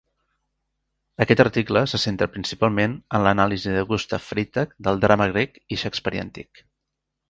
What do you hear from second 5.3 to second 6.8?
grec i shakespearià antic.